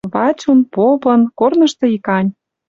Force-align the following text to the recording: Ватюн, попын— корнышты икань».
Ватюн, 0.13 0.59
попын— 0.73 1.21
корнышты 1.39 1.85
икань». 1.95 2.29